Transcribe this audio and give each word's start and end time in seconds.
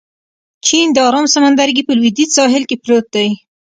چین 0.65 0.87
د 0.93 0.97
ارام 1.07 1.25
سمندرګي 1.33 1.83
په 1.85 1.93
لوېدیځ 1.99 2.29
ساحل 2.37 2.63
کې 2.69 2.75
پروت 2.83 3.05
دی. 3.15 3.29